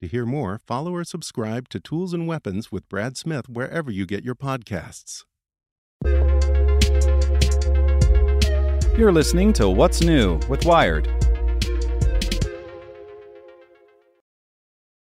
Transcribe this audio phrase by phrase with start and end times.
[0.00, 4.06] To hear more, follow or subscribe to Tools and Weapons with Brad Smith wherever you
[4.06, 5.24] get your podcasts.
[8.96, 11.06] You're listening to What's New with Wired.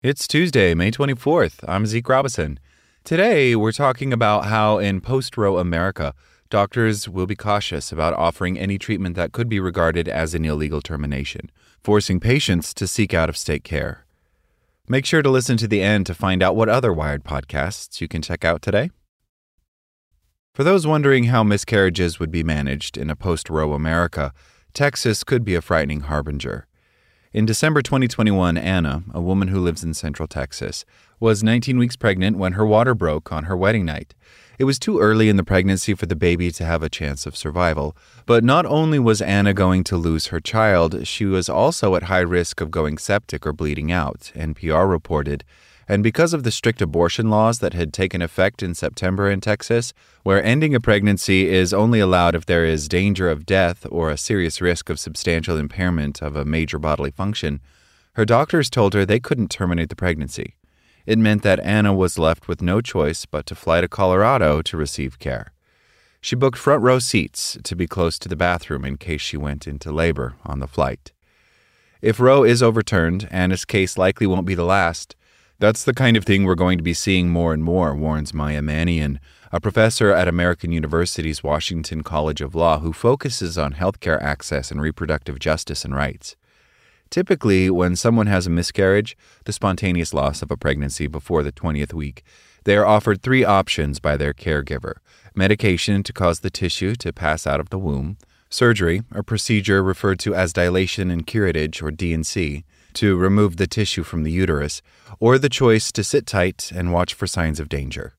[0.03, 1.61] It's Tuesday, May 24th.
[1.69, 2.59] I'm Zeke Robison.
[3.05, 6.13] Today, we're talking about how in post Roe America,
[6.51, 10.81] doctors will be cautious about offering any treatment that could be regarded as an illegal
[10.83, 11.53] termination,
[11.85, 14.07] forcing patients to seek out of state care.
[14.89, 18.09] Make sure to listen to the end to find out what other Wired podcasts you
[18.09, 18.91] can check out today.
[20.55, 24.33] For those wondering how miscarriages would be managed in a post Roe America,
[24.75, 26.67] Texas could be a frightening harbinger.
[27.33, 30.85] In December 2021, Anna, a woman who lives in central Texas,
[31.21, 34.15] was 19 weeks pregnant when her water broke on her wedding night.
[34.59, 37.37] It was too early in the pregnancy for the baby to have a chance of
[37.37, 37.97] survival.
[38.27, 42.21] But not only was Anna going to lose her child, she was also at high
[42.21, 45.45] risk of going septic or bleeding out, NPR reported.
[45.89, 49.93] And because of the strict abortion laws that had taken effect in September in Texas,
[50.23, 54.17] where ending a pregnancy is only allowed if there is danger of death or a
[54.17, 57.61] serious risk of substantial impairment of a major bodily function,
[58.15, 60.55] her doctors told her they couldn't terminate the pregnancy.
[61.07, 64.77] It meant that Anna was left with no choice but to fly to Colorado to
[64.77, 65.53] receive care.
[66.21, 69.67] She booked front row seats to be close to the bathroom in case she went
[69.67, 71.13] into labor on the flight.
[72.01, 75.17] If Roe is overturned, Anna's case likely won't be the last.
[75.59, 78.61] That's the kind of thing we're going to be seeing more and more, warns Maya
[78.61, 79.19] Manian,
[79.53, 84.81] a professor at American University's Washington College of Law who focuses on healthcare access and
[84.81, 86.37] reproductive justice and rights.
[87.13, 91.93] Typically, when someone has a miscarriage, the spontaneous loss of a pregnancy before the 20th
[91.93, 92.25] week,
[92.65, 94.95] they are offered three options by their caregiver
[95.35, 98.17] medication to cause the tissue to pass out of the womb,
[98.49, 102.65] surgery, a procedure referred to as dilation and curettage or D&C,
[102.95, 104.81] to remove the tissue from the uterus,
[105.21, 108.15] or the choice to sit tight and watch for signs of danger.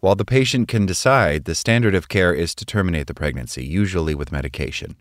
[0.00, 4.14] While the patient can decide, the standard of care is to terminate the pregnancy, usually
[4.16, 4.96] with medication.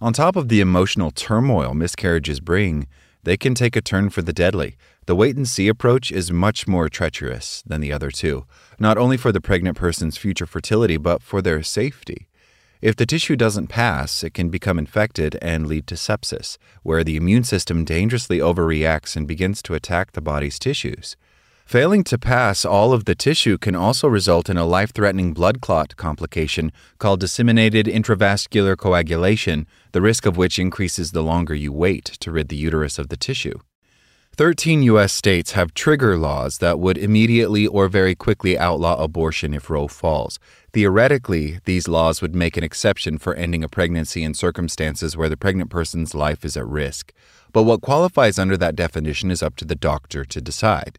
[0.00, 2.86] On top of the emotional turmoil miscarriages bring,
[3.22, 4.76] they can take a turn for the deadly.
[5.06, 8.44] The wait and see approach is much more treacherous than the other two,
[8.78, 12.28] not only for the pregnant person's future fertility, but for their safety.
[12.82, 17.16] If the tissue doesn't pass, it can become infected and lead to sepsis, where the
[17.16, 21.16] immune system dangerously overreacts and begins to attack the body's tissues.
[21.64, 25.62] Failing to pass all of the tissue can also result in a life threatening blood
[25.62, 32.04] clot complication called disseminated intravascular coagulation, the risk of which increases the longer you wait
[32.04, 33.58] to rid the uterus of the tissue.
[34.36, 35.12] 13 U.S.
[35.12, 40.40] states have trigger laws that would immediately or very quickly outlaw abortion if Roe falls.
[40.72, 45.36] Theoretically, these laws would make an exception for ending a pregnancy in circumstances where the
[45.36, 47.12] pregnant person's life is at risk.
[47.52, 50.98] But what qualifies under that definition is up to the doctor to decide.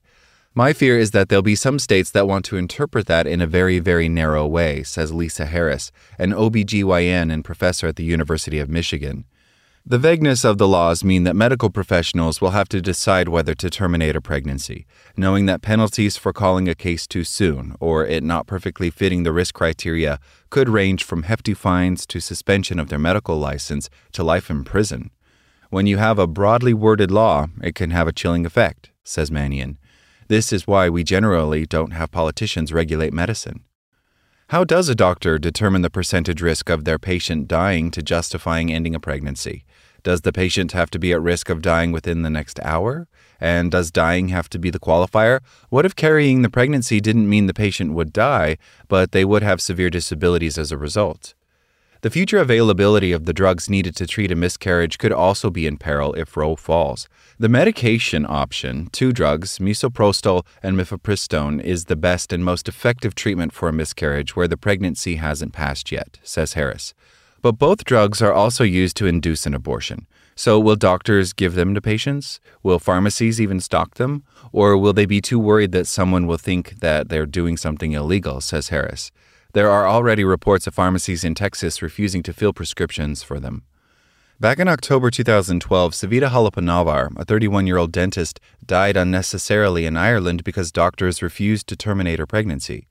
[0.58, 3.46] My fear is that there'll be some states that want to interpret that in a
[3.46, 8.70] very, very narrow way, says Lisa Harris, an OBGYN and professor at the University of
[8.70, 9.26] Michigan.
[9.86, 13.70] The vagueness of the laws mean that medical professionals will have to decide whether to
[13.70, 14.86] terminate a pregnancy,
[15.18, 19.34] knowing that penalties for calling a case too soon or it not perfectly fitting the
[19.34, 24.50] risk criteria could range from hefty fines to suspension of their medical license to life
[24.50, 25.12] in prison.
[25.70, 29.76] When you have a broadly worded law, it can have a chilling effect, says Manian.
[30.28, 33.64] This is why we generally don't have politicians regulate medicine.
[34.50, 38.96] How does a doctor determine the percentage risk of their patient dying to justifying ending
[38.96, 39.66] a pregnancy?
[40.02, 43.08] Does the patient have to be at risk of dying within the next hour?
[43.40, 45.42] And does dying have to be the qualifier?
[45.70, 48.58] What if carrying the pregnancy didn't mean the patient would die,
[48.88, 51.35] but they would have severe disabilities as a result?
[52.06, 55.78] The future availability of the drugs needed to treat a miscarriage could also be in
[55.78, 57.10] peril if Roe falls.
[57.40, 63.54] The medication option, two drugs, misoprostol and mifepristone, is the best and most effective treatment
[63.54, 66.94] for a miscarriage where the pregnancy hasn't passed yet, says Harris.
[67.42, 70.06] But both drugs are also used to induce an abortion.
[70.36, 72.40] So, will doctors give them to patients?
[72.62, 74.24] Will pharmacies even stock them?
[74.52, 78.42] Or will they be too worried that someone will think that they're doing something illegal,
[78.42, 79.12] says Harris.
[79.56, 83.64] There are already reports of pharmacies in Texas refusing to fill prescriptions for them.
[84.38, 90.44] Back in October 2012, Savita Halappanavar, a 31 year old dentist, died unnecessarily in Ireland
[90.44, 92.90] because doctors refused to terminate her pregnancy.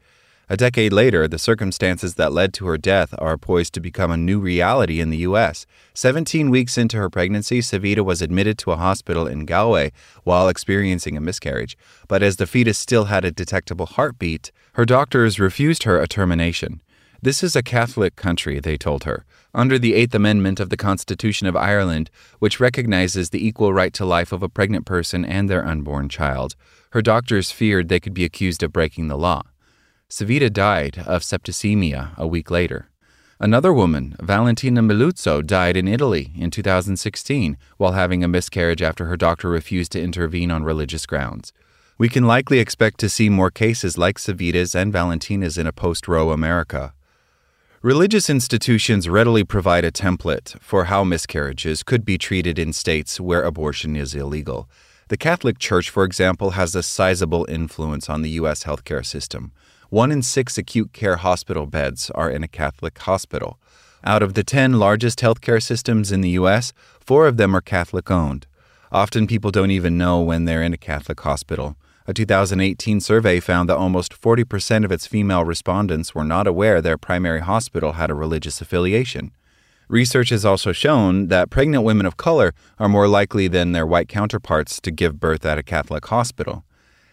[0.50, 4.16] A decade later, the circumstances that led to her death are poised to become a
[4.18, 5.64] new reality in the U.S.
[5.94, 9.90] 17 weeks into her pregnancy, Savita was admitted to a hospital in Galway
[10.22, 11.78] while experiencing a miscarriage.
[12.08, 16.82] But as the fetus still had a detectable heartbeat, her doctors refused her a termination.
[17.22, 19.24] This is a Catholic country, they told her,
[19.54, 24.04] under the Eighth Amendment of the Constitution of Ireland, which recognizes the equal right to
[24.04, 26.54] life of a pregnant person and their unborn child.
[26.90, 29.44] Her doctors feared they could be accused of breaking the law.
[30.14, 32.88] Savita died of septicemia a week later.
[33.40, 39.16] Another woman, Valentina Miluzzo, died in Italy in 2016 while having a miscarriage after her
[39.16, 41.52] doctor refused to intervene on religious grounds.
[41.98, 46.06] We can likely expect to see more cases like Savita's and Valentina's in a post
[46.06, 46.94] Roe America.
[47.82, 53.42] Religious institutions readily provide a template for how miscarriages could be treated in states where
[53.42, 54.70] abortion is illegal.
[55.08, 58.62] The Catholic Church, for example, has a sizable influence on the U.S.
[58.62, 59.50] healthcare system.
[59.94, 63.60] One in six acute care hospital beds are in a Catholic hospital.
[64.02, 68.10] Out of the 10 largest healthcare systems in the U.S., four of them are Catholic
[68.10, 68.48] owned.
[68.90, 71.76] Often people don't even know when they're in a Catholic hospital.
[72.08, 76.98] A 2018 survey found that almost 40% of its female respondents were not aware their
[76.98, 79.30] primary hospital had a religious affiliation.
[79.86, 84.08] Research has also shown that pregnant women of color are more likely than their white
[84.08, 86.64] counterparts to give birth at a Catholic hospital.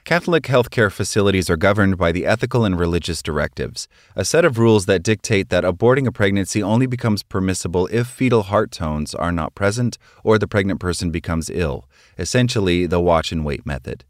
[0.04, 4.88] Catholic healthcare facilities are governed by the ethical and religious directives, a set of rules
[4.88, 9.54] that dictate that aborting a pregnancy only becomes permissible if fetal heart tones are not
[9.54, 11.88] present or the pregnant person becomes ill,
[12.18, 14.04] essentially, the watch and wait method.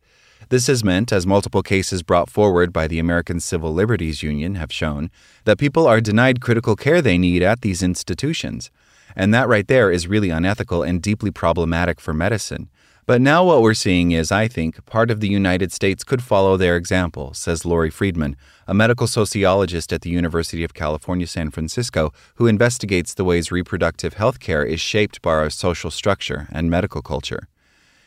[0.47, 4.71] This has meant, as multiple cases brought forward by the American Civil Liberties Union have
[4.71, 5.11] shown,
[5.43, 8.71] that people are denied critical care they need at these institutions.
[9.13, 12.69] And that right there is really unethical and deeply problematic for medicine.
[13.11, 16.55] But now what we're seeing is, I think, part of the United States could follow
[16.55, 18.37] their example, says Lori Freedman,
[18.69, 24.13] a medical sociologist at the University of California, San Francisco, who investigates the ways reproductive
[24.13, 27.49] health care is shaped by our social structure and medical culture.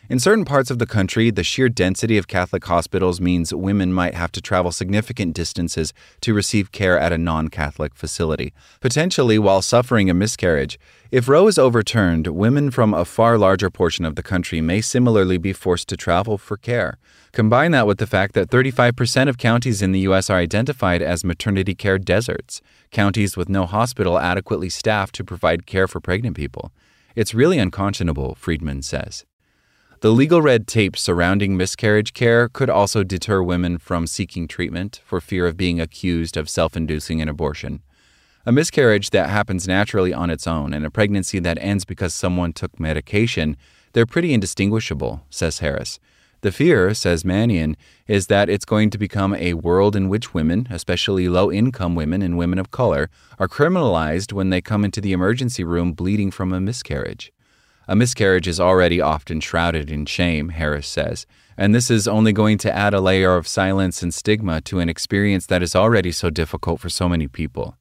[0.07, 4.13] In certain parts of the country, the sheer density of Catholic hospitals means women might
[4.13, 8.53] have to travel significant distances to receive care at a non Catholic facility,
[8.83, 10.79] potentially while suffering a miscarriage.
[11.11, 15.39] If Roe is overturned, women from a far larger portion of the country may similarly
[15.39, 16.99] be forced to travel for care.
[17.33, 20.29] Combine that with the fact that 35% of counties in the U.S.
[20.29, 22.61] are identified as maternity care deserts,
[22.91, 26.73] counties with no hospital adequately staffed to provide care for pregnant people.
[27.17, 29.25] It's really unconscionable, Freedman says.
[30.05, 35.19] The legal red tape surrounding miscarriage care could also deter women from seeking treatment for
[35.19, 37.81] fear of being accused of self inducing an abortion.
[38.45, 42.53] A miscarriage that happens naturally on its own and a pregnancy that ends because someone
[42.53, 43.57] took medication,
[43.95, 45.99] they're pretty indistinguishable, says Harris.
[46.43, 47.75] The fear, says Manian,
[48.07, 52.21] is that it's going to become a world in which women, especially low income women
[52.21, 53.09] and women of color,
[53.39, 57.33] are criminalized when they come into the emergency room bleeding from a miscarriage.
[57.87, 61.27] A miscarriage is already often shrouded in shame, Harris says,
[61.57, 64.89] and this is only going to add a layer of silence and stigma to an
[64.89, 67.77] experience that is already so difficult for so many people.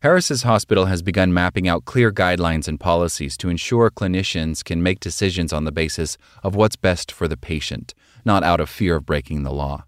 [0.00, 5.00] Harris's hospital has begun mapping out clear guidelines and policies to ensure clinicians can make
[5.00, 7.94] decisions on the basis of what's best for the patient,
[8.24, 9.84] not out of fear of breaking the law.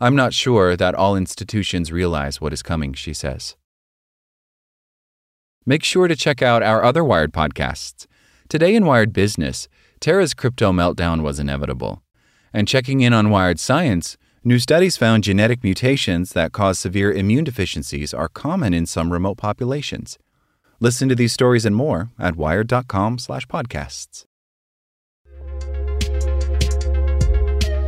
[0.00, 3.56] I'm not sure that all institutions realize what is coming, she says.
[5.64, 8.06] Make sure to check out our other Wired podcasts.
[8.52, 9.66] Today in Wired Business,
[9.98, 12.02] Terra's crypto meltdown was inevitable.
[12.52, 17.44] And checking in on Wired Science, new studies found genetic mutations that cause severe immune
[17.44, 20.18] deficiencies are common in some remote populations.
[20.80, 24.26] Listen to these stories and more at wired.com/podcasts.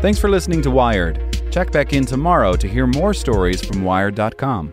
[0.01, 1.21] Thanks for listening to Wired.
[1.51, 4.73] Check back in tomorrow to hear more stories from wired.com.